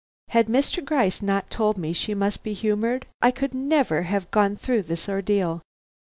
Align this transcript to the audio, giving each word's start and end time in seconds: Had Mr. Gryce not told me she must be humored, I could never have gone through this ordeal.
Had 0.29 0.47
Mr. 0.47 0.83
Gryce 0.83 1.21
not 1.21 1.51
told 1.51 1.77
me 1.77 1.93
she 1.93 2.15
must 2.15 2.43
be 2.43 2.53
humored, 2.53 3.05
I 3.21 3.29
could 3.29 3.53
never 3.53 4.01
have 4.01 4.31
gone 4.31 4.55
through 4.55 4.81
this 4.81 5.07
ordeal. 5.07 5.61